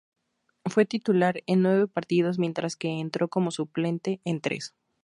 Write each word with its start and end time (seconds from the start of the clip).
Fue 0.65 0.85
titular 0.87 1.43
en 1.45 1.61
nueve 1.61 1.85
partidos 1.87 2.39
mientras 2.39 2.75
que 2.75 2.87
entró 2.87 3.27
como 3.27 3.51
suplente 3.51 4.19
en 4.25 4.41
tres. 4.41 4.73